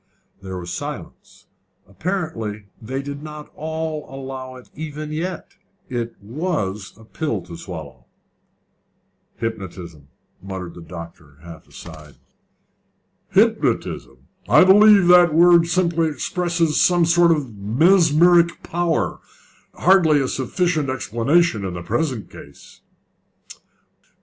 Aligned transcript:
There 0.41 0.57
was 0.57 0.73
silence. 0.73 1.45
Apparently 1.87 2.65
they 2.81 3.03
did 3.03 3.21
not 3.21 3.51
all 3.55 4.07
allow 4.11 4.55
it 4.55 4.71
even 4.73 5.11
yet: 5.11 5.57
it 5.89 6.15
was 6.19 6.95
a 6.97 7.03
pill 7.03 7.41
to 7.43 7.55
swallow. 7.55 8.05
"Hypnotism," 9.37 10.07
muttered 10.41 10.73
the 10.73 10.81
doctor, 10.81 11.37
half 11.43 11.67
aside. 11.67 12.15
"Hypnotism! 13.29 14.17
I 14.49 14.63
believe 14.63 15.05
that 15.09 15.29
the 15.29 15.35
word 15.35 15.67
simply 15.67 16.07
expresses 16.09 16.81
some 16.81 17.05
sort 17.05 17.29
of 17.31 17.55
mesmeric 17.55 18.63
power 18.63 19.19
hardly 19.75 20.19
a 20.19 20.27
sufficient 20.27 20.89
explanation 20.89 21.63
in 21.63 21.75
the 21.75 21.83
present 21.83 22.31
case." 22.31 22.81